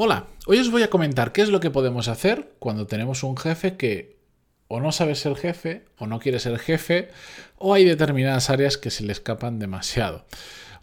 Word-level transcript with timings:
Hola, 0.00 0.26
hoy 0.46 0.60
os 0.60 0.70
voy 0.70 0.84
a 0.84 0.90
comentar 0.90 1.32
qué 1.32 1.42
es 1.42 1.48
lo 1.48 1.58
que 1.58 1.72
podemos 1.72 2.06
hacer 2.06 2.52
cuando 2.60 2.86
tenemos 2.86 3.24
un 3.24 3.36
jefe 3.36 3.76
que 3.76 4.16
o 4.68 4.78
no 4.78 4.92
sabe 4.92 5.16
ser 5.16 5.34
jefe 5.34 5.86
o 5.98 6.06
no 6.06 6.20
quiere 6.20 6.38
ser 6.38 6.56
jefe 6.60 7.08
o 7.56 7.74
hay 7.74 7.84
determinadas 7.84 8.48
áreas 8.48 8.78
que 8.78 8.90
se 8.90 9.02
le 9.02 9.10
escapan 9.10 9.58
demasiado. 9.58 10.24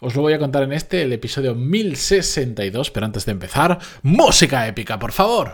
Os 0.02 0.16
lo 0.16 0.22
voy 0.22 0.34
a 0.34 0.38
contar 0.38 0.64
en 0.64 0.74
este, 0.74 1.04
el 1.04 1.14
episodio 1.14 1.56
1062, 1.56 2.92
pero 2.92 3.06
antes 3.06 3.26
de 3.26 3.32
empezar, 3.32 3.80
música 4.02 4.68
épica, 4.68 5.00
por 5.00 5.14
favor. 5.14 5.54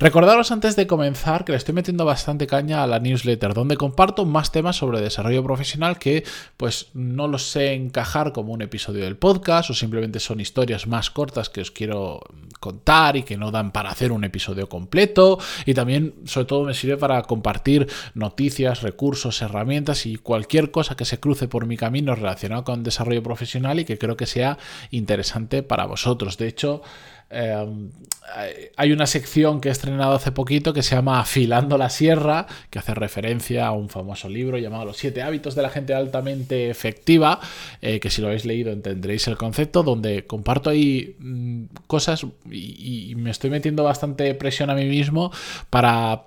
Recordaros 0.00 0.50
antes 0.50 0.76
de 0.76 0.86
comenzar 0.86 1.44
que 1.44 1.52
le 1.52 1.58
estoy 1.58 1.74
metiendo 1.74 2.06
bastante 2.06 2.46
caña 2.46 2.82
a 2.82 2.86
la 2.86 3.00
newsletter, 3.00 3.52
donde 3.52 3.76
comparto 3.76 4.24
más 4.24 4.50
temas 4.50 4.76
sobre 4.76 4.98
desarrollo 4.98 5.44
profesional 5.44 5.98
que 5.98 6.24
pues 6.56 6.88
no 6.94 7.28
los 7.28 7.50
sé 7.50 7.74
encajar 7.74 8.32
como 8.32 8.54
un 8.54 8.62
episodio 8.62 9.04
del 9.04 9.18
podcast 9.18 9.68
o 9.68 9.74
simplemente 9.74 10.18
son 10.18 10.40
historias 10.40 10.86
más 10.86 11.10
cortas 11.10 11.50
que 11.50 11.60
os 11.60 11.70
quiero 11.70 12.20
contar 12.60 13.18
y 13.18 13.24
que 13.24 13.36
no 13.36 13.50
dan 13.50 13.72
para 13.72 13.90
hacer 13.90 14.10
un 14.10 14.24
episodio 14.24 14.70
completo. 14.70 15.38
Y 15.66 15.74
también, 15.74 16.14
sobre 16.24 16.46
todo, 16.46 16.64
me 16.64 16.72
sirve 16.72 16.96
para 16.96 17.20
compartir 17.24 17.86
noticias, 18.14 18.80
recursos, 18.80 19.42
herramientas 19.42 20.06
y 20.06 20.16
cualquier 20.16 20.70
cosa 20.70 20.96
que 20.96 21.04
se 21.04 21.20
cruce 21.20 21.46
por 21.46 21.66
mi 21.66 21.76
camino 21.76 22.14
relacionado 22.14 22.64
con 22.64 22.82
desarrollo 22.82 23.22
profesional 23.22 23.78
y 23.78 23.84
que 23.84 23.98
creo 23.98 24.16
que 24.16 24.24
sea 24.24 24.56
interesante 24.90 25.62
para 25.62 25.84
vosotros. 25.84 26.38
De 26.38 26.48
hecho, 26.48 26.80
Em, 27.30 27.90
hay 28.76 28.92
una 28.92 29.06
sección 29.06 29.60
que 29.60 29.68
he 29.68 29.72
estrenado 29.72 30.14
hace 30.14 30.32
poquito 30.32 30.72
que 30.72 30.82
se 30.82 30.94
llama 30.94 31.20
Afilando 31.20 31.78
la 31.78 31.88
Sierra, 31.88 32.46
que 32.70 32.78
hace 32.78 32.94
referencia 32.94 33.66
a 33.66 33.72
un 33.72 33.88
famoso 33.88 34.28
libro 34.28 34.58
llamado 34.58 34.84
Los 34.84 34.96
siete 34.96 35.22
hábitos 35.22 35.54
de 35.54 35.62
la 35.62 35.70
gente 35.70 35.94
altamente 35.94 36.70
efectiva, 36.70 37.40
eh, 37.82 38.00
que 38.00 38.10
si 38.10 38.20
lo 38.20 38.28
habéis 38.28 38.44
leído 38.44 38.72
entenderéis 38.72 39.28
el 39.28 39.36
concepto, 39.36 39.82
donde 39.82 40.26
comparto 40.26 40.70
ahí 40.70 41.16
mm, 41.18 41.64
cosas 41.86 42.26
y, 42.50 43.14
me 43.16 43.30
estoy 43.30 43.50
metiendo 43.50 43.84
bastante 43.84 44.34
presión 44.34 44.70
a 44.70 44.74
mí 44.74 44.84
mismo 44.84 45.30
para 45.68 46.24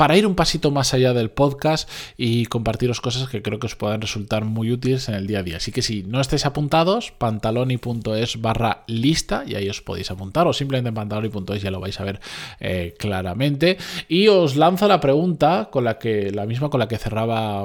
para 0.00 0.16
ir 0.16 0.26
un 0.26 0.34
pasito 0.34 0.70
más 0.70 0.94
allá 0.94 1.12
del 1.12 1.28
podcast 1.28 1.86
y 2.16 2.46
compartiros 2.46 3.02
cosas 3.02 3.28
que 3.28 3.42
creo 3.42 3.58
que 3.58 3.66
os 3.66 3.76
puedan 3.76 4.00
resultar 4.00 4.46
muy 4.46 4.72
útiles 4.72 5.10
en 5.10 5.14
el 5.14 5.26
día 5.26 5.40
a 5.40 5.42
día. 5.42 5.58
Así 5.58 5.72
que 5.72 5.82
si 5.82 6.04
no 6.04 6.22
estáis 6.22 6.46
apuntados, 6.46 7.10
pantaloni.es 7.10 8.40
barra 8.40 8.82
lista 8.86 9.44
y 9.46 9.56
ahí 9.56 9.68
os 9.68 9.82
podéis 9.82 10.10
apuntar 10.10 10.46
o 10.46 10.54
simplemente 10.54 10.88
en 10.88 10.94
pantaloni.es 10.94 11.60
ya 11.60 11.70
lo 11.70 11.80
vais 11.80 12.00
a 12.00 12.04
ver 12.04 12.18
eh, 12.60 12.94
claramente. 12.98 13.76
Y 14.08 14.28
os 14.28 14.56
lanzo 14.56 14.88
la 14.88 15.00
pregunta 15.00 15.68
con 15.70 15.84
la 15.84 15.98
que, 15.98 16.30
la 16.30 16.46
misma 16.46 16.70
con 16.70 16.80
la 16.80 16.88
que 16.88 16.96
cerraba, 16.96 17.64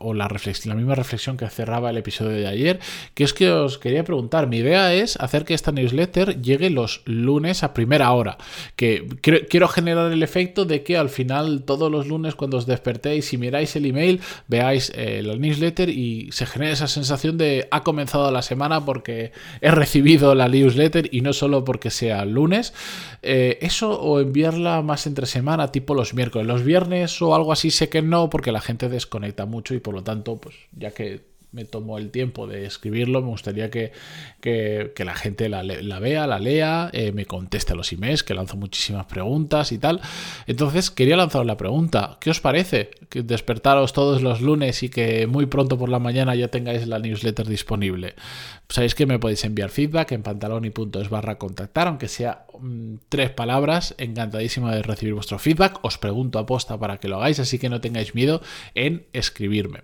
o 0.00 0.12
la, 0.12 0.26
reflexión, 0.26 0.70
la 0.70 0.74
misma 0.74 0.96
reflexión 0.96 1.36
que 1.36 1.48
cerraba 1.50 1.90
el 1.90 1.98
episodio 1.98 2.32
de 2.32 2.48
ayer, 2.48 2.80
que 3.14 3.22
es 3.22 3.32
que 3.32 3.48
os 3.48 3.78
quería 3.78 4.02
preguntar, 4.02 4.48
mi 4.48 4.56
idea 4.56 4.92
es 4.92 5.16
hacer 5.20 5.44
que 5.44 5.54
esta 5.54 5.70
newsletter 5.70 6.42
llegue 6.42 6.68
los 6.68 7.02
lunes 7.04 7.62
a 7.62 7.74
primera 7.74 8.10
hora, 8.10 8.38
que 8.74 9.06
quiero 9.48 9.68
generar 9.68 10.10
el 10.10 10.24
efecto 10.24 10.64
de 10.64 10.82
que 10.82 10.96
al 10.96 11.10
final 11.10 11.59
todos 11.62 11.90
los 11.90 12.06
lunes 12.06 12.34
cuando 12.34 12.56
os 12.56 12.66
despertéis 12.66 13.32
y 13.32 13.38
miráis 13.38 13.76
el 13.76 13.86
email, 13.86 14.20
veáis 14.48 14.92
eh, 14.94 15.22
la 15.22 15.36
newsletter 15.36 15.88
y 15.88 16.30
se 16.32 16.46
genera 16.46 16.72
esa 16.72 16.88
sensación 16.88 17.38
de 17.38 17.68
ha 17.70 17.82
comenzado 17.82 18.30
la 18.30 18.42
semana 18.42 18.84
porque 18.84 19.32
he 19.60 19.70
recibido 19.70 20.34
la 20.34 20.48
newsletter 20.48 21.08
y 21.12 21.20
no 21.20 21.32
solo 21.32 21.64
porque 21.64 21.90
sea 21.90 22.24
lunes. 22.24 22.72
Eh, 23.22 23.58
eso 23.60 24.00
o 24.00 24.20
enviarla 24.20 24.82
más 24.82 25.06
entre 25.06 25.26
semana, 25.26 25.72
tipo 25.72 25.94
los 25.94 26.14
miércoles. 26.14 26.46
Los 26.46 26.64
viernes 26.64 27.20
o 27.22 27.34
algo 27.34 27.52
así 27.52 27.70
sé 27.70 27.88
que 27.88 28.02
no 28.02 28.30
porque 28.30 28.52
la 28.52 28.60
gente 28.60 28.88
desconecta 28.88 29.46
mucho 29.46 29.74
y 29.74 29.80
por 29.80 29.94
lo 29.94 30.02
tanto, 30.02 30.36
pues 30.36 30.56
ya 30.72 30.90
que 30.92 31.30
me 31.52 31.64
tomo 31.64 31.98
el 31.98 32.10
tiempo 32.10 32.46
de 32.46 32.64
escribirlo, 32.64 33.22
me 33.22 33.28
gustaría 33.28 33.70
que, 33.70 33.92
la 34.96 35.14
gente 35.14 35.48
la, 35.48 35.62
vea, 35.98 36.26
la 36.26 36.38
lea, 36.38 36.90
eh, 36.92 37.12
me 37.12 37.26
conteste 37.26 37.72
a 37.72 37.76
los 37.76 37.92
emails, 37.92 38.22
que 38.22 38.34
lanzo 38.34 38.56
muchísimas 38.56 39.06
preguntas 39.06 39.72
y 39.72 39.78
tal. 39.78 40.00
Entonces 40.46 40.90
quería 40.90 41.16
lanzar 41.16 41.44
la 41.44 41.56
pregunta, 41.56 42.18
¿qué 42.20 42.30
os 42.30 42.40
parece? 42.40 42.90
Que 43.08 43.22
despertaros 43.22 43.92
todos 43.92 44.22
los 44.22 44.40
lunes 44.40 44.82
y 44.82 44.88
que 44.88 45.26
muy 45.26 45.46
pronto 45.46 45.78
por 45.78 45.88
la 45.88 45.98
mañana 45.98 46.34
ya 46.34 46.48
tengáis 46.48 46.86
la 46.86 46.98
newsletter 46.98 47.46
disponible. 47.46 48.14
Sabéis 48.68 48.94
que 48.94 49.06
me 49.06 49.18
podéis 49.18 49.44
enviar 49.44 49.70
feedback 49.70 50.12
en 50.12 50.22
pantaloni.es 50.22 51.08
barra 51.08 51.38
contactar, 51.38 51.88
aunque 51.88 52.06
sea 52.06 52.44
mm, 52.60 52.94
tres 53.08 53.30
palabras, 53.30 53.96
encantadísima 53.98 54.72
de 54.72 54.82
recibir 54.82 55.14
vuestro 55.14 55.40
feedback. 55.40 55.80
Os 55.82 55.98
pregunto 55.98 56.38
a 56.38 56.46
posta 56.46 56.78
para 56.78 56.98
que 56.98 57.08
lo 57.08 57.16
hagáis, 57.16 57.40
así 57.40 57.58
que 57.58 57.68
no 57.68 57.80
tengáis 57.80 58.14
miedo 58.14 58.40
en 58.76 59.06
escribirme. 59.12 59.80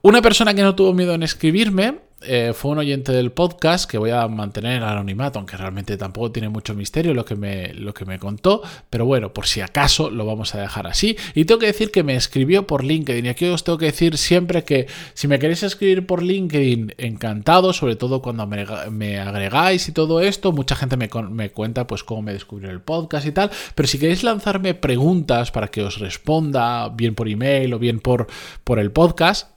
Una 0.00 0.22
persona 0.22 0.54
que 0.54 0.62
no 0.62 0.74
tuvo 0.74 0.94
miedo 0.94 1.14
en 1.14 1.22
escribirme 1.22 1.98
eh, 2.24 2.52
fue 2.54 2.70
un 2.70 2.78
oyente 2.78 3.12
del 3.12 3.32
podcast 3.32 3.90
que 3.90 3.98
voy 3.98 4.10
a 4.10 4.26
mantener 4.28 4.76
en 4.76 4.82
anonimato, 4.82 5.38
aunque 5.38 5.56
realmente 5.56 5.96
tampoco 5.96 6.30
tiene 6.30 6.48
mucho 6.48 6.74
misterio 6.74 7.14
lo 7.14 7.24
que, 7.24 7.34
me, 7.34 7.74
lo 7.74 7.92
que 7.94 8.04
me 8.04 8.18
contó, 8.18 8.62
pero 8.90 9.04
bueno, 9.06 9.32
por 9.32 9.46
si 9.46 9.60
acaso 9.60 10.10
lo 10.10 10.24
vamos 10.24 10.54
a 10.54 10.60
dejar 10.60 10.86
así. 10.86 11.16
Y 11.34 11.44
tengo 11.44 11.58
que 11.58 11.66
decir 11.66 11.90
que 11.90 12.02
me 12.02 12.14
escribió 12.14 12.66
por 12.66 12.84
LinkedIn 12.84 13.26
y 13.26 13.28
aquí 13.28 13.46
os 13.46 13.64
tengo 13.64 13.78
que 13.78 13.86
decir 13.86 14.16
siempre 14.18 14.64
que 14.64 14.86
si 15.14 15.26
me 15.28 15.38
queréis 15.38 15.62
escribir 15.62 16.06
por 16.06 16.22
LinkedIn, 16.22 16.94
encantado, 16.98 17.72
sobre 17.72 17.96
todo 17.96 18.22
cuando 18.22 18.46
me, 18.46 19.18
agregáis 19.18 19.88
y 19.88 19.92
todo 19.92 20.20
esto, 20.20 20.52
mucha 20.52 20.76
gente 20.76 20.96
me, 20.96 21.10
me 21.30 21.50
cuenta 21.50 21.86
pues 21.86 22.04
cómo 22.04 22.22
me 22.22 22.32
descubrió 22.32 22.70
el 22.70 22.80
podcast 22.80 23.26
y 23.26 23.32
tal, 23.32 23.50
pero 23.74 23.88
si 23.88 23.98
queréis 23.98 24.22
lanzarme 24.22 24.74
preguntas 24.74 25.50
para 25.50 25.68
que 25.68 25.82
os 25.82 25.98
responda 25.98 26.88
bien 26.88 27.14
por 27.14 27.28
email 27.28 27.74
o 27.74 27.78
bien 27.78 27.98
por, 27.98 28.28
por 28.64 28.78
el 28.78 28.92
podcast, 28.92 29.51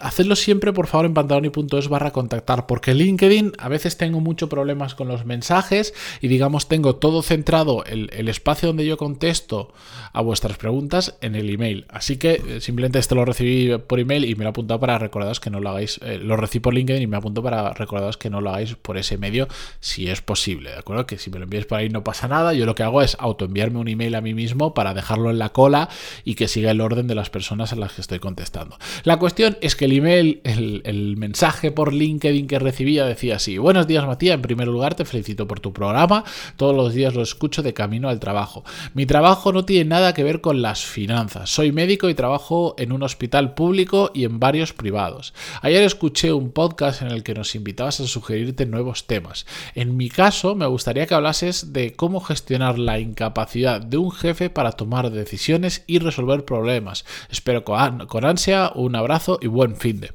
hacedlo 0.00 0.36
siempre 0.36 0.72
por 0.72 0.86
favor 0.86 1.06
en 1.06 1.14
pantaloni.es 1.14 1.88
barra 1.88 2.10
contactar 2.12 2.66
porque 2.66 2.94
LinkedIn 2.94 3.52
a 3.58 3.68
veces 3.68 3.96
tengo 3.96 4.20
muchos 4.20 4.48
problemas 4.48 4.94
con 4.94 5.08
los 5.08 5.24
mensajes 5.24 5.94
y 6.20 6.28
digamos 6.28 6.68
tengo 6.68 6.96
todo 6.96 7.22
centrado 7.22 7.84
el, 7.84 8.10
el, 8.12 8.28
espacio 8.28 8.68
donde 8.68 8.86
yo 8.86 8.96
contesto 8.96 9.72
a 10.12 10.20
vuestras 10.20 10.56
preguntas 10.56 11.16
en 11.20 11.34
el 11.34 11.50
email. 11.50 11.86
Así 11.88 12.16
que 12.16 12.42
eh, 12.46 12.60
simplemente 12.60 12.98
esto 12.98 13.14
lo 13.14 13.24
recibí 13.24 13.76
por 13.78 14.00
email 14.00 14.24
y 14.24 14.34
me 14.34 14.44
lo 14.44 14.48
he 14.48 14.50
apuntado 14.50 14.78
para 14.80 14.98
recordaros 14.98 15.40
que 15.40 15.50
no 15.50 15.60
lo 15.60 15.70
hagáis 15.70 15.98
eh, 16.02 16.18
lo 16.18 16.36
recibí 16.36 16.60
por 16.60 16.74
LinkedIn 16.74 17.02
y 17.02 17.06
me 17.06 17.16
apunto 17.16 17.42
para 17.42 17.72
recordaros 17.72 18.16
que 18.16 18.30
no 18.30 18.40
lo 18.40 18.50
hagáis 18.50 18.76
por 18.76 18.98
ese 18.98 19.18
medio 19.18 19.48
si 19.80 20.08
es 20.08 20.22
posible 20.22 20.70
de 20.70 20.78
acuerdo 20.78 21.06
que 21.06 21.18
si 21.18 21.30
me 21.30 21.38
lo 21.38 21.44
enviáis 21.44 21.66
por 21.66 21.78
ahí 21.78 21.88
no 21.88 22.04
pasa 22.04 22.28
nada. 22.28 22.52
Yo 22.54 22.66
lo 22.66 22.74
que 22.74 22.82
hago 22.82 23.02
es 23.02 23.16
autoenviarme 23.18 23.78
un 23.78 23.88
email 23.88 24.14
a 24.14 24.20
mí 24.20 24.34
mismo 24.34 24.74
para 24.74 24.94
dejarlo 24.94 25.30
en 25.30 25.38
la 25.38 25.50
cola 25.50 25.88
y 26.24 26.34
que 26.34 26.48
siga 26.48 26.70
el 26.70 26.80
orden 26.80 27.06
de 27.06 27.14
las 27.14 27.30
personas 27.30 27.72
a 27.72 27.76
las 27.76 27.94
que 27.94 28.00
estoy 28.00 28.18
contestando. 28.18 28.78
La 29.04 29.18
cuestión 29.18 29.39
es 29.60 29.76
que 29.76 29.86
el 29.86 29.92
email, 29.92 30.40
el, 30.44 31.16
mensaje 31.16 31.70
por 31.70 31.94
LinkedIn 31.94 32.46
que 32.46 32.58
recibía 32.58 33.06
decía 33.06 33.36
así, 33.36 33.58
buenos 33.58 33.86
días 33.86 34.06
Matías, 34.06 34.34
en 34.34 34.42
primer 34.42 34.68
lugar 34.68 34.94
te 34.94 35.04
felicito 35.04 35.46
por 35.46 35.60
tu 35.60 35.72
programa, 35.72 36.24
todos 36.56 36.74
los 36.76 36.92
días 36.92 37.14
lo 37.14 37.22
escucho 37.22 37.62
de 37.62 37.72
camino 37.72 38.08
al 38.08 38.20
trabajo. 38.20 38.64
Mi 38.94 39.06
trabajo 39.06 39.52
no 39.52 39.64
tiene 39.64 39.86
nada 39.86 40.12
que 40.12 40.24
ver 40.24 40.40
con 40.40 40.60
las 40.62 40.84
finanzas, 40.84 41.48
soy 41.48 41.72
médico 41.72 42.08
y 42.08 42.14
trabajo 42.14 42.74
en 42.78 42.92
un 42.92 43.02
hospital 43.02 43.54
público 43.54 44.10
y 44.14 44.24
en 44.24 44.40
varios 44.40 44.72
privados. 44.72 45.32
Ayer 45.62 45.82
escuché 45.82 46.32
un 46.32 46.50
podcast 46.50 47.02
en 47.02 47.08
el 47.08 47.22
que 47.22 47.34
nos 47.34 47.54
invitabas 47.54 48.00
a 48.00 48.06
sugerirte 48.06 48.66
nuevos 48.66 49.06
temas. 49.06 49.46
En 49.74 49.96
mi 49.96 50.10
caso, 50.10 50.54
me 50.54 50.66
gustaría 50.66 51.06
que 51.06 51.14
hablases 51.14 51.72
de 51.72 51.94
cómo 51.94 52.20
gestionar 52.20 52.78
la 52.78 52.98
incapacidad 52.98 53.80
de 53.80 53.96
un 53.96 54.12
jefe 54.12 54.50
para 54.50 54.72
tomar 54.72 55.10
decisiones 55.10 55.84
y 55.86 55.98
resolver 55.98 56.44
problemas. 56.44 57.04
Espero 57.30 57.64
con 57.64 58.24
ansia, 58.24 58.72
un 58.74 58.96
abrazo 58.96 59.29
y 59.40 59.46
buen 59.46 59.76
fin 59.76 60.00
de. 60.00 60.12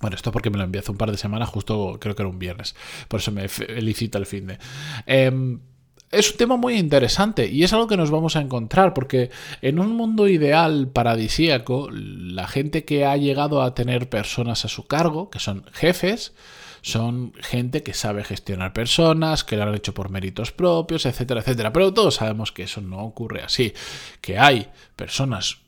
Bueno, 0.00 0.16
esto 0.16 0.32
porque 0.32 0.50
me 0.50 0.58
lo 0.58 0.64
envié 0.64 0.80
hace 0.80 0.90
un 0.90 0.98
par 0.98 1.10
de 1.10 1.16
semanas, 1.16 1.48
justo 1.48 1.98
creo 2.00 2.16
que 2.16 2.22
era 2.22 2.28
un 2.28 2.38
viernes. 2.38 2.74
Por 3.08 3.20
eso 3.20 3.30
me 3.30 3.48
felicita 3.48 4.18
el 4.18 4.26
fin 4.26 4.48
de. 4.48 4.58
Em, 5.06 5.60
es 6.10 6.30
un 6.30 6.36
tema 6.36 6.56
muy 6.56 6.74
interesante 6.74 7.48
y 7.48 7.62
es 7.62 7.72
algo 7.72 7.86
que 7.86 7.96
nos 7.96 8.10
vamos 8.10 8.36
a 8.36 8.40
encontrar 8.40 8.92
porque 8.94 9.30
en 9.62 9.78
un 9.78 9.96
mundo 9.96 10.28
ideal 10.28 10.88
paradisíaco, 10.88 11.88
la 11.90 12.46
gente 12.46 12.84
que 12.84 13.06
ha 13.06 13.16
llegado 13.16 13.62
a 13.62 13.74
tener 13.74 14.08
personas 14.10 14.64
a 14.64 14.68
su 14.68 14.86
cargo, 14.86 15.30
que 15.30 15.38
son 15.38 15.64
jefes, 15.72 16.34
son 16.82 17.32
gente 17.40 17.82
que 17.82 17.94
sabe 17.94 18.24
gestionar 18.24 18.72
personas, 18.72 19.44
que 19.44 19.56
lo 19.56 19.62
han 19.62 19.74
hecho 19.74 19.94
por 19.94 20.10
méritos 20.10 20.52
propios, 20.52 21.06
etcétera, 21.06 21.40
etcétera. 21.40 21.72
Pero 21.72 21.94
todos 21.94 22.16
sabemos 22.16 22.52
que 22.52 22.64
eso 22.64 22.80
no 22.80 22.98
ocurre 23.04 23.42
así, 23.42 23.72
que 24.20 24.38
hay 24.38 24.68
personas 24.96 25.58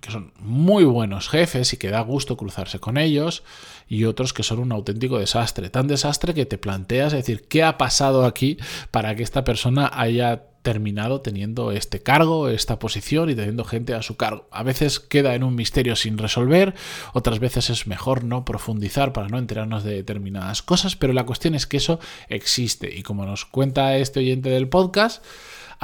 que 0.00 0.10
son 0.10 0.32
muy 0.38 0.84
buenos 0.84 1.28
jefes 1.28 1.72
y 1.72 1.76
que 1.76 1.90
da 1.90 2.00
gusto 2.00 2.36
cruzarse 2.36 2.78
con 2.78 2.98
ellos, 2.98 3.42
y 3.88 4.04
otros 4.04 4.32
que 4.32 4.42
son 4.42 4.58
un 4.58 4.72
auténtico 4.72 5.18
desastre. 5.18 5.70
Tan 5.70 5.88
desastre 5.88 6.34
que 6.34 6.46
te 6.46 6.58
planteas 6.58 7.12
decir, 7.12 7.46
¿qué 7.48 7.62
ha 7.62 7.78
pasado 7.78 8.24
aquí 8.24 8.58
para 8.90 9.14
que 9.14 9.22
esta 9.22 9.44
persona 9.44 9.90
haya 9.92 10.44
terminado 10.62 11.20
teniendo 11.20 11.72
este 11.72 12.02
cargo, 12.02 12.48
esta 12.48 12.78
posición 12.78 13.28
y 13.28 13.34
teniendo 13.34 13.64
gente 13.64 13.94
a 13.94 14.02
su 14.02 14.16
cargo. 14.16 14.46
A 14.50 14.62
veces 14.62 15.00
queda 15.00 15.34
en 15.34 15.42
un 15.42 15.54
misterio 15.54 15.96
sin 15.96 16.18
resolver, 16.18 16.74
otras 17.12 17.40
veces 17.40 17.68
es 17.68 17.86
mejor 17.86 18.24
no 18.24 18.44
profundizar 18.44 19.12
para 19.12 19.28
no 19.28 19.38
enterarnos 19.38 19.84
de 19.84 19.94
determinadas 19.94 20.62
cosas, 20.62 20.96
pero 20.96 21.12
la 21.12 21.26
cuestión 21.26 21.54
es 21.54 21.66
que 21.66 21.78
eso 21.78 21.98
existe 22.28 22.94
y 22.94 23.02
como 23.02 23.26
nos 23.26 23.44
cuenta 23.44 23.96
este 23.96 24.20
oyente 24.20 24.50
del 24.50 24.68
podcast, 24.68 25.24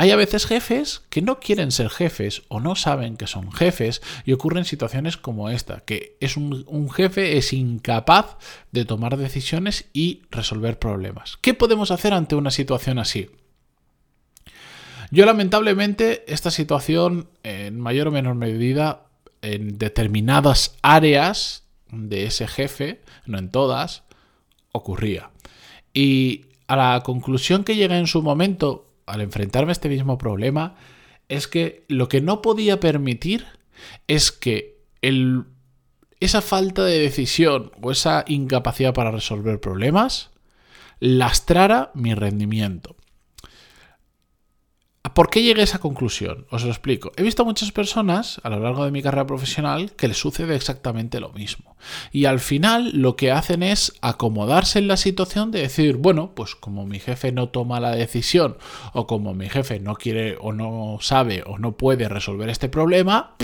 hay 0.00 0.12
a 0.12 0.16
veces 0.16 0.46
jefes 0.46 1.02
que 1.10 1.22
no 1.22 1.40
quieren 1.40 1.72
ser 1.72 1.90
jefes 1.90 2.42
o 2.46 2.60
no 2.60 2.76
saben 2.76 3.16
que 3.16 3.26
son 3.26 3.50
jefes 3.50 4.00
y 4.24 4.32
ocurren 4.32 4.64
situaciones 4.64 5.16
como 5.16 5.50
esta, 5.50 5.80
que 5.80 6.16
es 6.20 6.36
un, 6.36 6.64
un, 6.68 6.88
jefe 6.88 7.36
es 7.36 7.52
incapaz 7.52 8.36
de 8.70 8.84
tomar 8.84 9.16
decisiones 9.16 9.86
y 9.92 10.22
resolver 10.30 10.78
problemas. 10.78 11.36
¿Qué 11.40 11.52
podemos 11.52 11.90
hacer 11.90 12.14
ante 12.14 12.36
una 12.36 12.52
situación 12.52 13.00
así? 13.00 13.28
Yo 15.10 15.26
lamentablemente 15.26 16.32
esta 16.32 16.52
situación 16.52 17.28
en 17.42 17.80
mayor 17.80 18.06
o 18.06 18.12
menor 18.12 18.36
medida 18.36 19.06
en 19.42 19.78
determinadas 19.78 20.76
áreas 20.80 21.64
de 21.90 22.26
ese 22.26 22.46
jefe, 22.46 23.02
no 23.26 23.36
en 23.36 23.50
todas, 23.50 24.04
ocurría. 24.70 25.30
Y 25.92 26.44
a 26.68 26.76
la 26.76 27.02
conclusión 27.02 27.64
que 27.64 27.74
llegué 27.74 27.98
en 27.98 28.06
su 28.06 28.22
momento 28.22 28.88
al 29.08 29.20
enfrentarme 29.20 29.70
a 29.70 29.72
este 29.72 29.88
mismo 29.88 30.19
problema 30.19 30.76
es 31.28 31.49
que 31.49 31.84
lo 31.88 32.08
que 32.08 32.20
no 32.20 32.43
podía 32.43 32.81
permitir 32.81 33.46
es 34.06 34.32
que 34.32 34.78
esa 36.20 36.43
falta 36.43 36.84
de 36.84 36.99
decisión 36.99 37.72
o 37.81 37.90
esa 37.90 38.25
incapacidad 38.26 38.94
para 38.94 39.10
resolver 39.10 39.60
problemas 39.60 40.31
lastrara 41.00 41.90
mi 41.94 42.14
rendimiento. 42.14 42.96
¿Por 45.19 45.31
qué 45.31 45.43
llegué 45.43 45.62
a 45.62 45.65
esa 45.65 45.81
conclusión? 45.81 46.47
Os 46.49 46.62
lo 46.62 46.70
explico. 46.70 47.11
He 47.17 47.25
visto 47.25 47.44
muchas 47.44 47.73
personas 47.73 48.41
a 48.44 48.50
lo 48.50 48.61
largo 48.61 48.85
de 48.85 48.93
mi 48.93 49.03
carrera 49.03 49.26
profesional 49.26 49.91
que 49.97 50.06
les 50.06 50.17
sucede 50.17 50.55
exactamente 50.55 51.19
lo 51.19 51.32
mismo. 51.32 51.75
Y 52.12 52.26
al 52.26 52.38
final 52.38 52.93
lo 52.94 53.17
que 53.17 53.32
hacen 53.32 53.65
es 53.65 53.94
acomodarse 54.00 54.79
en 54.79 54.87
la 54.87 54.97
situación 54.97 55.50
de 55.50 55.62
decir, 55.62 55.97
bueno, 55.97 56.37
pues 56.37 56.55
como 56.55 56.87
mi 56.87 57.00
jefe 57.00 57.32
no 57.32 57.49
toma 57.49 57.81
la 57.81 57.97
decisión 57.97 58.59
o 58.93 59.09
como 59.09 59.35
mi 59.35 59.49
jefe 59.49 59.81
no 59.81 59.97
quiere 59.97 60.37
o 60.41 60.53
no 60.53 60.99
sabe 61.00 61.43
o 61.44 61.59
no 61.59 61.76
puede 61.76 62.09
resolver 62.09 62.49
este 62.49 62.69
problema, 62.69 63.35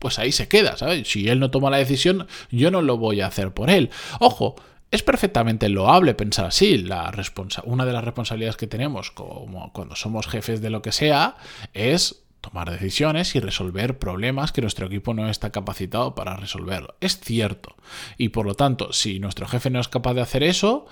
pues 0.00 0.18
ahí 0.18 0.32
se 0.32 0.48
queda, 0.48 0.76
¿sabes? 0.76 1.08
Si 1.08 1.28
él 1.28 1.38
no 1.38 1.52
toma 1.52 1.70
la 1.70 1.76
decisión, 1.76 2.26
yo 2.50 2.72
no 2.72 2.82
lo 2.82 2.96
voy 2.96 3.20
a 3.20 3.28
hacer 3.28 3.54
por 3.54 3.70
él. 3.70 3.90
Ojo, 4.18 4.56
es 4.94 5.02
perfectamente 5.02 5.68
loable 5.68 6.14
pensar 6.14 6.44
así. 6.46 6.78
La 6.78 7.12
una 7.64 7.84
de 7.84 7.92
las 7.92 8.04
responsabilidades 8.04 8.56
que 8.56 8.68
tenemos 8.68 9.10
como 9.10 9.72
cuando 9.72 9.96
somos 9.96 10.28
jefes 10.28 10.60
de 10.60 10.70
lo 10.70 10.82
que 10.82 10.92
sea 10.92 11.36
es 11.72 12.24
tomar 12.40 12.70
decisiones 12.70 13.34
y 13.34 13.40
resolver 13.40 13.98
problemas 13.98 14.52
que 14.52 14.60
nuestro 14.60 14.86
equipo 14.86 15.12
no 15.12 15.28
está 15.28 15.50
capacitado 15.50 16.14
para 16.14 16.36
resolverlo. 16.36 16.94
Es 17.00 17.18
cierto. 17.18 17.74
Y 18.18 18.28
por 18.28 18.46
lo 18.46 18.54
tanto, 18.54 18.92
si 18.92 19.18
nuestro 19.18 19.48
jefe 19.48 19.68
no 19.68 19.80
es 19.80 19.88
capaz 19.88 20.14
de 20.14 20.20
hacer 20.20 20.44
eso, 20.44 20.86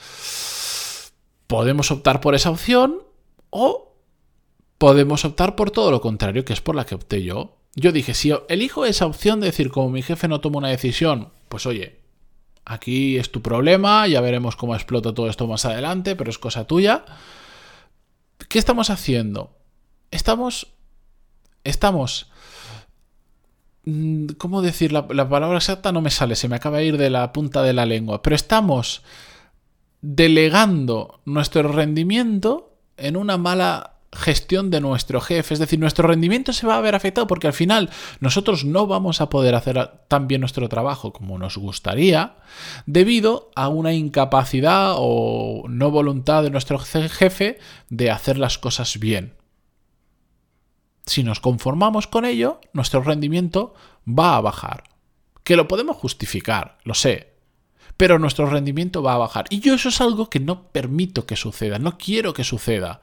podemos 1.47 1.93
optar 1.93 2.21
por 2.21 2.35
esa 2.35 2.51
opción 2.51 3.05
o 3.51 3.95
podemos 4.79 5.25
optar 5.25 5.55
por 5.55 5.71
todo 5.71 5.93
lo 5.93 6.01
contrario, 6.01 6.45
que 6.45 6.55
es 6.55 6.61
por 6.61 6.75
la 6.75 6.87
que 6.87 6.97
opté 6.97 7.23
yo. 7.23 7.59
Yo 7.77 7.93
dije, 7.93 8.15
si 8.15 8.33
elijo 8.49 8.85
esa 8.85 9.07
opción 9.07 9.39
de 9.39 9.47
decir, 9.47 9.71
como 9.71 9.91
mi 9.91 10.03
jefe 10.03 10.27
no 10.27 10.41
toma 10.41 10.59
una 10.59 10.69
decisión, 10.71 11.29
pues 11.49 11.67
oye, 11.67 12.02
Aquí 12.65 13.19
es 13.19 13.33
tu 13.33 13.43
problema, 13.43 14.07
ya 14.07 14.21
veremos 14.21 14.57
cómo 14.57 14.75
explota 14.75 15.13
todo 15.13 15.29
esto 15.29 15.47
más 15.47 15.65
adelante, 15.65 16.15
pero 16.15 16.31
es 16.31 16.39
cosa 16.39 16.67
tuya. 16.67 17.05
¿Qué 18.49 18.59
estamos 18.59 18.91
haciendo? 18.91 19.51
Estamos... 20.11 20.69
Estamos... 21.65 22.31
Mm, 23.85 24.27
¿Cómo 24.39 24.63
decir? 24.63 24.93
La, 24.93 25.07
la, 25.11 25.29
palabra 25.29 25.59
exacta 25.59 25.91
no 25.91 26.01
me 26.01 26.11
sale, 26.11 26.37
se 26.37 26.49
me 26.49 26.57
acaba 26.57 26.79
de 26.79 26.87
ir 26.87 26.99
de 26.99 27.11
la 27.11 27.33
punta 27.33 27.63
de 27.63 27.73
la 27.73 27.85
lengua, 27.85 28.23
pero 28.23 28.37
estamos 28.37 29.03
delegando 30.03 31.21
nuestro 31.25 31.63
rendimiento 31.65 32.77
en 32.97 33.17
una 33.17 33.39
mala 33.39 33.92
gestión 34.13 34.71
de 34.71 34.81
nuestro 34.81 35.21
jefe. 35.21 35.55
Es 35.55 35.61
decir, 35.61 35.79
nuestro 35.79 36.07
rendimiento 36.07 36.53
se 36.53 36.67
va 36.67 36.77
a 36.77 36.81
ver 36.81 36.95
afectado 36.95 37.27
porque 37.27 37.47
al 37.47 37.53
final 37.53 37.91
nosotros 38.21 38.65
no 38.65 38.87
vamos 38.87 39.21
a 39.21 39.31
poder 39.31 39.55
hacer 39.55 39.91
tan 40.09 40.29
bien 40.29 40.43
nuestro 40.43 40.69
trabajo 40.69 41.13
como 41.13 41.39
nos 41.39 41.57
gustaría 41.57 42.37
debido 42.87 43.51
a 43.55 43.69
una 43.69 43.95
incapacidad 43.95 44.95
o 44.97 45.65
no 45.69 45.91
voluntad 45.91 46.43
de 46.43 46.51
nuestro 46.51 46.79
jefe 46.79 47.59
de 47.89 48.11
hacer 48.11 48.39
las 48.39 48.59
cosas 48.59 48.99
bien. 48.99 49.35
Si 51.07 51.25
nos 51.25 51.41
conformamos 51.41 52.07
con 52.07 52.25
ello, 52.25 52.61
nuestro 52.73 53.03
rendimiento 53.03 53.75
va 54.07 54.37
a 54.37 54.41
bajar. 54.41 54.85
Que 55.43 55.57
lo 55.57 55.67
podemos 55.67 55.97
justificar, 55.97 56.79
lo 56.85 56.95
sé, 56.95 57.33
pero 57.97 58.21
nuestro 58.21 58.47
rendimiento 58.47 59.03
va 59.03 59.15
a 59.15 59.19
bajar. 59.19 59.47
Y 59.51 59.61
yo 59.61 59.75
eso 59.75 59.89
es 59.89 60.01
algo 60.01 60.31
que 60.31 60.39
no 60.39 60.69
permito 60.69 61.27
que 61.27 61.35
suceda, 61.35 61.81
no 61.81 61.99
quiero 61.99 62.33
que 62.33 62.45
suceda. 62.45 63.01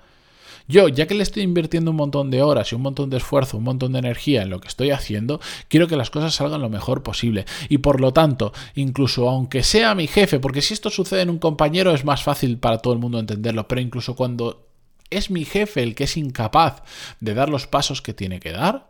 Yo, 0.69 0.87
ya 0.87 1.07
que 1.07 1.15
le 1.15 1.23
estoy 1.23 1.41
invirtiendo 1.41 1.89
un 1.89 1.97
montón 1.97 2.29
de 2.29 2.43
horas 2.43 2.71
y 2.71 2.75
un 2.75 2.83
montón 2.83 3.09
de 3.09 3.17
esfuerzo, 3.17 3.57
un 3.57 3.63
montón 3.63 3.91
de 3.91 3.99
energía 3.99 4.43
en 4.43 4.51
lo 4.51 4.61
que 4.61 4.67
estoy 4.67 4.91
haciendo, 4.91 5.41
quiero 5.67 5.87
que 5.87 5.97
las 5.97 6.11
cosas 6.11 6.35
salgan 6.35 6.61
lo 6.61 6.69
mejor 6.69 7.01
posible. 7.01 7.45
Y 7.69 7.79
por 7.79 7.99
lo 7.99 8.13
tanto, 8.13 8.53
incluso 8.75 9.27
aunque 9.27 9.63
sea 9.63 9.95
mi 9.95 10.05
jefe, 10.05 10.39
porque 10.39 10.61
si 10.61 10.75
esto 10.75 10.91
sucede 10.91 11.21
en 11.21 11.31
un 11.31 11.39
compañero 11.39 11.91
es 11.91 12.05
más 12.05 12.21
fácil 12.21 12.59
para 12.59 12.77
todo 12.77 12.93
el 12.93 12.99
mundo 12.99 13.17
entenderlo, 13.17 13.67
pero 13.67 13.81
incluso 13.81 14.15
cuando 14.15 14.67
es 15.09 15.31
mi 15.31 15.43
jefe 15.43 15.81
el 15.81 15.95
que 15.95 16.03
es 16.03 16.17
incapaz 16.17 16.83
de 17.19 17.33
dar 17.33 17.49
los 17.49 17.65
pasos 17.65 18.03
que 18.03 18.13
tiene 18.13 18.39
que 18.39 18.51
dar, 18.51 18.88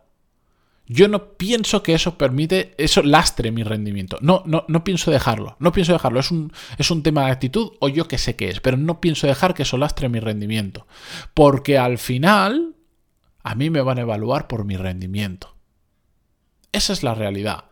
yo 0.91 1.07
no 1.07 1.33
pienso 1.33 1.83
que 1.83 1.93
eso 1.93 2.17
permite, 2.17 2.73
eso 2.79 3.03
lastre 3.03 3.51
mi 3.51 3.61
rendimiento. 3.61 4.17
No, 4.21 4.41
no, 4.47 4.65
no 4.67 4.83
pienso 4.83 5.11
dejarlo. 5.11 5.55
No 5.59 5.71
pienso 5.71 5.93
dejarlo. 5.93 6.19
Es 6.19 6.31
un, 6.31 6.51
es 6.79 6.89
un 6.89 7.03
tema 7.03 7.25
de 7.25 7.31
actitud 7.31 7.73
o 7.79 7.89
yo 7.89 8.07
que 8.07 8.17
sé 8.17 8.35
qué 8.35 8.49
es, 8.49 8.59
pero 8.59 8.75
no 8.75 8.99
pienso 8.99 9.27
dejar 9.27 9.53
que 9.53 9.61
eso 9.61 9.77
lastre 9.77 10.09
mi 10.09 10.19
rendimiento. 10.19 10.87
Porque 11.35 11.77
al 11.77 11.99
final, 11.99 12.73
a 13.43 13.53
mí 13.53 13.69
me 13.69 13.81
van 13.81 13.99
a 13.99 14.01
evaluar 14.01 14.47
por 14.47 14.65
mi 14.65 14.77
rendimiento. 14.77 15.55
Esa 16.71 16.93
es 16.93 17.03
la 17.03 17.13
realidad. 17.13 17.65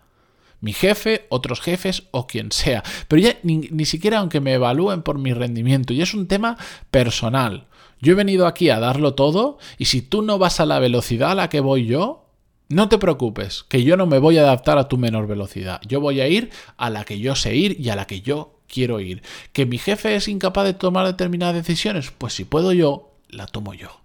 Mi 0.60 0.74
jefe, 0.74 1.26
otros 1.30 1.60
jefes 1.60 2.04
o 2.12 2.28
quien 2.28 2.52
sea. 2.52 2.84
Pero 3.08 3.20
ya 3.20 3.38
ni, 3.42 3.58
ni 3.72 3.86
siquiera 3.86 4.20
aunque 4.20 4.42
me 4.42 4.54
evalúen 4.54 5.02
por 5.02 5.18
mi 5.18 5.34
rendimiento. 5.34 5.92
Y 5.92 6.04
es 6.04 6.14
un 6.14 6.28
tema 6.28 6.56
personal. 6.92 7.66
Yo 8.00 8.12
he 8.12 8.16
venido 8.16 8.46
aquí 8.46 8.70
a 8.70 8.80
darlo 8.80 9.16
todo 9.16 9.58
y 9.80 9.86
si 9.86 10.04
tú 10.04 10.22
no 10.22 10.38
vas 10.38 10.60
a 10.60 10.68
la 10.68 10.78
velocidad 10.78 11.32
a 11.32 11.36
la 11.36 11.50
que 11.50 11.62
voy 11.62 11.88
yo, 11.88 12.27
no 12.70 12.90
te 12.90 12.98
preocupes, 12.98 13.66
que 13.70 13.84
yo 13.84 13.96
no 13.98 14.06
me 14.06 14.20
voy 14.20 14.38
a 14.38 14.42
adaptar 14.42 14.78
a 14.78 14.88
tu 14.88 14.98
menor 14.98 15.28
velocidad. 15.28 15.82
Yo 15.88 16.02
voy 16.02 16.22
a 16.22 16.28
ir 16.28 16.50
a 16.76 16.90
la 16.90 17.06
que 17.06 17.20
yo 17.20 17.36
sé 17.36 17.56
ir 17.56 17.80
y 17.80 17.90
a 17.90 17.96
la 17.96 18.06
que 18.06 18.22
yo 18.22 18.60
quiero 18.68 19.00
ir. 19.00 19.22
¿Que 19.54 19.66
mi 19.66 19.78
jefe 19.78 20.16
es 20.16 20.28
incapaz 20.28 20.66
de 20.66 20.74
tomar 20.74 21.06
determinadas 21.06 21.56
decisiones? 21.56 22.12
Pues 22.12 22.34
si 22.34 22.44
puedo 22.44 22.74
yo, 22.74 23.14
la 23.30 23.48
tomo 23.48 23.74
yo. 23.74 24.02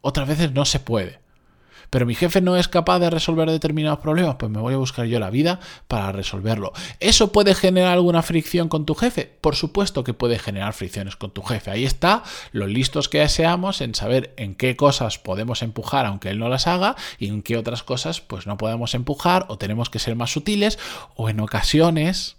Otras 0.00 0.28
veces 0.28 0.52
no 0.52 0.64
se 0.64 0.80
puede 0.80 1.23
pero 1.94 2.06
mi 2.06 2.16
jefe 2.16 2.40
no 2.40 2.56
es 2.56 2.66
capaz 2.66 2.98
de 2.98 3.08
resolver 3.08 3.48
determinados 3.48 4.00
problemas, 4.00 4.34
pues 4.34 4.50
me 4.50 4.58
voy 4.58 4.74
a 4.74 4.78
buscar 4.78 5.06
yo 5.06 5.20
la 5.20 5.30
vida 5.30 5.60
para 5.86 6.10
resolverlo. 6.10 6.72
¿Eso 6.98 7.30
puede 7.30 7.54
generar 7.54 7.92
alguna 7.92 8.20
fricción 8.24 8.68
con 8.68 8.84
tu 8.84 8.96
jefe? 8.96 9.30
Por 9.40 9.54
supuesto 9.54 10.02
que 10.02 10.12
puede 10.12 10.40
generar 10.40 10.72
fricciones 10.72 11.14
con 11.14 11.30
tu 11.30 11.42
jefe. 11.42 11.70
Ahí 11.70 11.84
está 11.84 12.24
los 12.50 12.68
listos 12.68 13.08
que 13.08 13.28
seamos 13.28 13.80
en 13.80 13.94
saber 13.94 14.34
en 14.38 14.56
qué 14.56 14.74
cosas 14.74 15.20
podemos 15.20 15.62
empujar 15.62 16.04
aunque 16.06 16.30
él 16.30 16.40
no 16.40 16.48
las 16.48 16.66
haga 16.66 16.96
y 17.20 17.28
en 17.28 17.42
qué 17.42 17.56
otras 17.56 17.84
cosas 17.84 18.20
pues 18.20 18.48
no 18.48 18.56
podemos 18.56 18.96
empujar 18.96 19.46
o 19.48 19.56
tenemos 19.56 19.88
que 19.88 20.00
ser 20.00 20.16
más 20.16 20.32
sutiles 20.32 20.80
o 21.14 21.28
en 21.28 21.38
ocasiones 21.38 22.38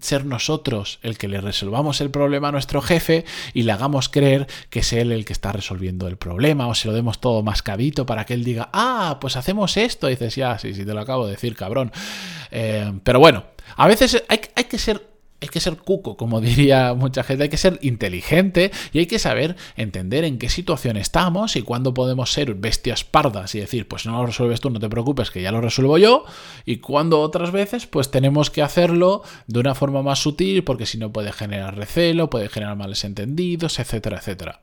ser 0.00 0.24
nosotros 0.24 0.98
el 1.02 1.18
que 1.18 1.28
le 1.28 1.40
resolvamos 1.40 2.00
el 2.00 2.10
problema 2.10 2.48
a 2.48 2.52
nuestro 2.52 2.80
jefe 2.80 3.24
y 3.52 3.62
le 3.62 3.72
hagamos 3.72 4.08
creer 4.08 4.46
que 4.70 4.80
es 4.80 4.92
él 4.92 5.12
el 5.12 5.24
que 5.24 5.34
está 5.34 5.52
resolviendo 5.52 6.08
el 6.08 6.16
problema 6.16 6.66
o 6.68 6.74
se 6.74 6.88
lo 6.88 6.94
demos 6.94 7.20
todo 7.20 7.42
mascadito 7.42 8.06
para 8.06 8.24
que 8.24 8.34
él 8.34 8.44
diga, 8.44 8.70
ah, 8.72 9.18
pues 9.20 9.36
hacemos 9.36 9.76
esto. 9.76 10.08
Y 10.08 10.12
dices, 10.12 10.36
ya, 10.36 10.58
sí, 10.58 10.74
sí, 10.74 10.84
te 10.84 10.94
lo 10.94 11.00
acabo 11.00 11.26
de 11.26 11.32
decir, 11.32 11.54
cabrón. 11.54 11.92
Eh, 12.50 12.92
pero 13.02 13.18
bueno, 13.18 13.44
a 13.76 13.86
veces 13.86 14.22
hay, 14.28 14.40
hay 14.54 14.64
que 14.64 14.78
ser 14.78 15.13
hay 15.40 15.48
que 15.48 15.60
ser 15.60 15.76
cuco, 15.76 16.16
como 16.16 16.40
diría 16.42 16.94
mucha 16.94 17.22
gente, 17.22 17.44
hay 17.44 17.48
que 17.48 17.56
ser 17.56 17.78
inteligente 17.82 18.70
y 18.92 18.98
hay 18.98 19.06
que 19.06 19.18
saber 19.18 19.56
entender 19.76 20.24
en 20.24 20.38
qué 20.38 20.48
situación 20.48 20.96
estamos 20.96 21.56
y 21.56 21.62
cuándo 21.62 21.94
podemos 21.94 22.32
ser 22.32 22.54
bestias 22.54 23.04
pardas 23.04 23.54
y 23.54 23.60
decir, 23.60 23.88
pues 23.88 24.06
no 24.06 24.18
lo 24.18 24.26
resuelves 24.26 24.60
tú, 24.60 24.70
no 24.70 24.80
te 24.80 24.88
preocupes, 24.88 25.30
que 25.30 25.42
ya 25.42 25.52
lo 25.52 25.60
resuelvo 25.60 25.98
yo, 25.98 26.24
y 26.64 26.78
cuando 26.78 27.20
otras 27.20 27.52
veces, 27.52 27.86
pues 27.86 28.10
tenemos 28.10 28.50
que 28.50 28.62
hacerlo 28.62 29.22
de 29.46 29.60
una 29.60 29.74
forma 29.74 30.02
más 30.02 30.20
sutil, 30.20 30.64
porque 30.64 30.86
si 30.86 30.98
no 30.98 31.12
puede 31.12 31.32
generar 31.32 31.76
recelo, 31.76 32.30
puede 32.30 32.48
generar 32.48 32.76
males 32.76 33.04
entendidos, 33.04 33.78
etcétera, 33.78 34.18
etcétera. 34.18 34.62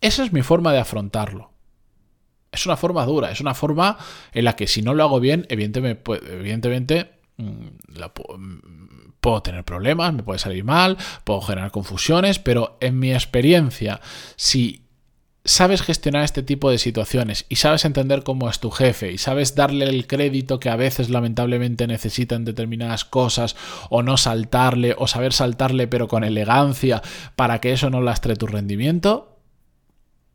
Esa 0.00 0.24
es 0.24 0.32
mi 0.32 0.42
forma 0.42 0.72
de 0.72 0.80
afrontarlo. 0.80 1.50
Es 2.52 2.66
una 2.66 2.76
forma 2.76 3.04
dura, 3.04 3.32
es 3.32 3.40
una 3.40 3.54
forma 3.54 3.98
en 4.32 4.44
la 4.44 4.54
que 4.54 4.68
si 4.68 4.80
no 4.80 4.94
lo 4.94 5.02
hago 5.02 5.18
bien, 5.18 5.46
evidentemente, 5.48 7.04
mm, 7.04 7.23
la, 7.36 8.12
puedo 9.20 9.42
tener 9.42 9.64
problemas, 9.64 10.12
me 10.12 10.22
puede 10.22 10.38
salir 10.38 10.64
mal, 10.64 10.96
puedo 11.24 11.40
generar 11.40 11.70
confusiones, 11.70 12.38
pero 12.38 12.76
en 12.80 12.98
mi 12.98 13.12
experiencia, 13.12 14.00
si 14.36 14.84
sabes 15.44 15.82
gestionar 15.82 16.24
este 16.24 16.42
tipo 16.42 16.70
de 16.70 16.78
situaciones 16.78 17.44
y 17.48 17.56
sabes 17.56 17.84
entender 17.84 18.22
cómo 18.22 18.48
es 18.48 18.60
tu 18.60 18.70
jefe 18.70 19.12
y 19.12 19.18
sabes 19.18 19.54
darle 19.54 19.84
el 19.86 20.06
crédito 20.06 20.58
que 20.58 20.70
a 20.70 20.76
veces 20.76 21.10
lamentablemente 21.10 21.86
necesitan 21.86 22.46
determinadas 22.46 23.04
cosas 23.04 23.54
o 23.90 24.02
no 24.02 24.16
saltarle 24.16 24.94
o 24.96 25.06
saber 25.06 25.34
saltarle 25.34 25.86
pero 25.86 26.08
con 26.08 26.24
elegancia 26.24 27.02
para 27.36 27.60
que 27.60 27.72
eso 27.72 27.90
no 27.90 28.00
lastre 28.00 28.36
tu 28.36 28.46
rendimiento, 28.46 29.38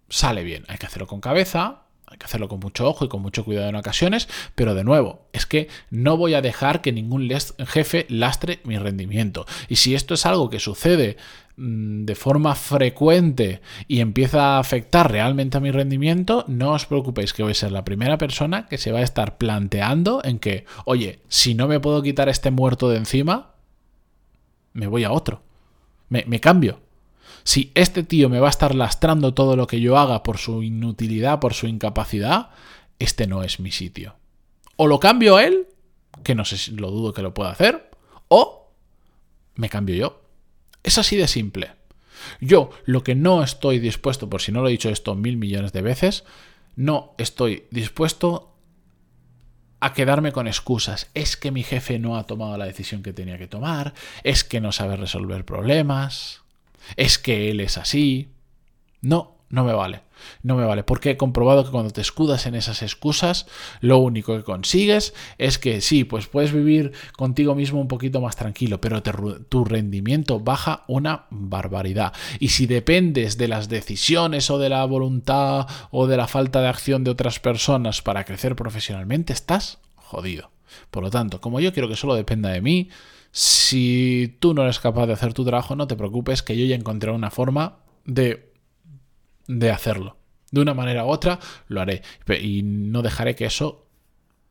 sale 0.10 0.44
bien. 0.44 0.66
Hay 0.68 0.78
que 0.78 0.86
hacerlo 0.86 1.08
con 1.08 1.22
cabeza, 1.22 1.84
hay 2.10 2.18
que 2.18 2.26
hacerlo 2.26 2.50
con 2.50 2.60
mucho 2.60 2.88
ojo 2.88 3.06
y 3.06 3.08
con 3.08 3.22
mucho 3.22 3.46
cuidado 3.46 3.70
en 3.70 3.76
ocasiones, 3.76 4.28
pero 4.56 4.74
de 4.74 4.84
nuevo, 4.84 5.28
es 5.32 5.46
que 5.46 5.68
no 5.92 6.18
voy 6.18 6.34
a 6.34 6.42
dejar 6.42 6.82
que 6.82 6.92
ningún 6.92 7.30
jefe 7.68 8.06
lastre 8.10 8.60
mi 8.64 8.78
rendimiento. 8.78 9.46
Y 9.68 9.76
si 9.76 9.94
esto 9.94 10.16
es 10.16 10.26
algo 10.26 10.50
que 10.50 10.60
sucede 10.60 11.18
mm, 11.58 12.06
de 12.06 12.16
forma 12.16 12.56
frecuente 12.56 13.62
y 13.88 14.00
empieza 14.00 14.56
a 14.56 14.60
afectar 14.60 15.12
realmente 15.12 15.58
a 15.58 15.62
mi 15.62 15.72
rendimiento, 15.72 16.46
no 16.48 16.72
os 16.72 16.86
preocupéis 16.86 17.34
que 17.34 17.44
voy 17.44 17.52
a 17.52 17.56
ser 17.56 17.72
la 17.72 17.86
primera 17.86 18.18
persona 18.18 18.66
que 18.68 18.80
se 18.80 18.92
va 18.92 19.00
a 19.00 19.04
estar 19.04 19.38
planteando 19.38 20.22
en 20.24 20.40
que, 20.40 20.66
oye, 20.86 21.20
si 21.28 21.54
no 21.54 21.68
me 21.68 21.80
puedo 21.80 22.02
quitar 22.02 22.28
este 22.28 22.50
muerto 22.50 22.90
de 22.90 22.98
encima, 22.98 23.52
me 24.74 24.88
voy 24.88 25.04
a 25.04 25.12
otro. 25.12 25.44
Me, 26.10 26.26
me 26.28 26.40
cambio 26.40 26.80
si 27.50 27.72
este 27.74 28.04
tío 28.04 28.30
me 28.30 28.40
va 28.40 28.46
a 28.46 28.52
estar 28.52 28.76
lastrando 28.76 29.34
todo 29.34 29.56
lo 29.56 29.66
que 29.66 29.82
yo 29.82 29.98
haga 29.98 30.22
por 30.22 30.38
su 30.38 30.62
inutilidad, 30.62 31.40
por 31.40 31.56
su 31.56 31.66
incapacidad, 31.66 32.52
este 33.00 33.26
no 33.26 33.42
es 33.42 33.60
mi 33.60 33.72
sitio. 33.72 34.18
O 34.76 34.86
lo 34.86 35.00
cambio 35.00 35.38
a 35.38 35.46
él, 35.46 35.66
que 36.24 36.36
no 36.36 36.46
sé 36.46 36.60
si 36.60 36.76
lo 36.76 36.92
dudo 36.92 37.12
que 37.12 37.24
lo 37.24 37.34
pueda 37.34 37.50
hacer, 37.50 37.90
o 38.28 38.72
me 39.56 39.68
cambio 39.68 39.96
yo. 39.96 40.22
Es 40.84 41.00
así 41.00 41.16
de 41.16 41.28
simple. 41.28 41.72
Yo 42.40 42.70
lo 42.86 43.02
que 43.02 43.16
no 43.16 43.42
estoy 43.42 43.80
dispuesto, 43.80 44.30
por 44.30 44.44
si 44.44 44.52
no 44.52 44.62
lo 44.62 44.68
he 44.68 44.74
dicho 44.74 44.92
esto 44.92 45.16
mil 45.16 45.38
millones 45.38 45.74
de 45.74 45.82
veces, 45.82 46.26
no 46.76 47.16
estoy 47.18 47.64
dispuesto 47.72 48.54
a 49.80 49.96
quedarme 49.96 50.34
con 50.34 50.46
excusas. 50.48 51.10
Es 51.16 51.36
que 51.36 51.50
mi 51.50 51.64
jefe 51.64 51.98
no 51.98 52.16
ha 52.16 52.28
tomado 52.28 52.56
la 52.58 52.66
decisión 52.66 53.02
que 53.02 53.12
tenía 53.12 53.40
que 53.40 53.48
tomar, 53.48 53.96
es 54.24 54.44
que 54.44 54.62
no 54.62 54.72
sabe 54.72 54.98
resolver 54.98 55.46
problemas 55.46 56.44
es 56.96 57.18
que 57.18 57.50
él 57.52 57.60
es 57.60 57.78
así. 57.78 58.30
No, 59.02 59.38
no 59.50 59.64
me 59.64 59.74
vale. 59.74 60.02
No 60.44 60.56
me 60.56 60.66
vale, 60.66 60.84
porque 60.84 61.12
he 61.12 61.18
comprobado 61.18 61.64
que 61.64 61.72
cuando 61.72 61.92
te 61.92 62.02
escudas 62.02 62.46
en 62.46 62.56
esas 62.56 62.82
excusas, 62.82 63.48
lo 63.82 63.98
único 64.00 64.36
que 64.36 64.44
consigues 64.44 65.14
es 65.38 65.58
que 65.58 65.82
sí, 65.82 66.04
pues 66.04 66.28
puedes 66.28 66.52
vivir 66.52 66.92
contigo 67.16 67.56
mismo 67.56 67.80
un 67.80 67.88
poquito 67.88 68.22
más 68.22 68.36
tranquilo, 68.36 68.82
pero 68.82 69.02
tu 69.02 69.66
rendimiento 69.66 70.40
baja 70.40 70.84
una 70.88 71.26
barbaridad. 71.30 72.14
Y 72.40 72.50
si 72.50 72.66
dependes 72.66 73.38
de 73.38 73.48
las 73.48 73.70
decisiones 73.70 74.50
o 74.50 74.60
de 74.60 74.70
la 74.70 74.84
voluntad 74.86 75.68
o 75.92 76.08
de 76.08 76.18
la 76.18 76.28
falta 76.28 76.62
de 76.62 76.68
acción 76.68 77.04
de 77.04 77.12
otras 77.12 77.40
personas 77.40 78.02
para 78.02 78.26
crecer 78.26 78.56
profesionalmente, 78.56 79.34
estás 79.34 79.80
jodido. 79.96 80.52
Por 80.92 81.04
lo 81.04 81.10
tanto, 81.10 81.42
como 81.42 81.60
yo 81.60 81.74
quiero 81.74 81.90
que 81.90 81.96
solo 81.96 82.16
dependa 82.16 82.50
de 82.50 82.62
mí, 82.62 82.90
si 83.32 84.38
tú 84.40 84.54
no 84.54 84.64
eres 84.64 84.80
capaz 84.80 85.08
de 85.08 85.14
hacer 85.14 85.34
tu 85.34 85.46
trabajo, 85.46 85.76
no 85.76 85.88
te 85.88 85.96
preocupes, 85.96 86.42
que 86.44 86.58
yo 86.58 86.66
ya 86.66 86.76
encontré 86.76 87.12
una 87.12 87.32
forma 87.32 87.80
de, 88.06 88.52
de 89.48 89.72
hacerlo. 89.72 90.18
De 90.52 90.62
una 90.62 90.74
manera 90.74 91.06
u 91.06 91.10
otra 91.10 91.40
lo 91.68 91.82
haré. 91.82 92.02
Y 92.42 92.64
no 92.64 93.02
dejaré 93.02 93.36
que 93.36 93.46
eso 93.46 93.86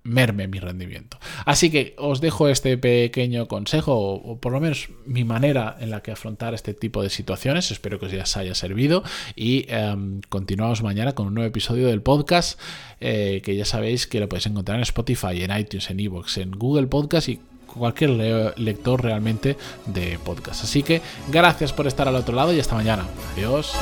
merme 0.04 0.48
mi 0.48 0.58
rendimiento. 0.58 1.18
Así 1.44 1.70
que 1.70 1.94
os 1.98 2.20
dejo 2.20 2.48
este 2.48 2.78
pequeño 2.78 3.46
consejo, 3.46 3.94
o, 3.98 4.38
por 4.40 4.52
lo 4.52 4.60
menos 4.60 4.88
mi 5.06 5.24
manera 5.24 5.76
en 5.80 5.90
la 5.90 6.02
que 6.02 6.12
afrontar 6.12 6.54
este 6.54 6.72
tipo 6.72 7.02
de 7.02 7.10
situaciones. 7.10 7.70
Espero 7.70 7.98
que 7.98 8.06
os 8.06 8.12
ya 8.12 8.24
haya 8.40 8.54
servido. 8.54 9.02
Y 9.36 9.66
em, 9.68 10.20
continuamos 10.28 10.82
mañana 10.82 11.14
con 11.14 11.26
un 11.26 11.34
nuevo 11.34 11.48
episodio 11.48 11.88
del 11.88 12.02
podcast, 12.02 12.58
eh, 13.00 13.42
que 13.44 13.56
ya 13.56 13.64
sabéis 13.64 14.06
que 14.06 14.20
lo 14.20 14.28
podéis 14.28 14.46
encontrar 14.46 14.76
en 14.76 14.82
Spotify, 14.82 15.42
en 15.42 15.56
iTunes, 15.56 15.90
en 15.90 16.00
Evox, 16.00 16.38
en 16.38 16.52
Google 16.52 16.86
Podcast 16.86 17.28
y 17.28 17.40
cualquier 17.72 18.10
lector 18.58 19.02
realmente 19.02 19.56
de 19.86 20.18
podcast. 20.18 20.64
Así 20.64 20.82
que 20.82 21.00
gracias 21.28 21.72
por 21.72 21.86
estar 21.86 22.08
al 22.08 22.16
otro 22.16 22.34
lado 22.34 22.52
y 22.52 22.60
hasta 22.60 22.74
mañana. 22.74 23.06
Adiós. 23.34 23.72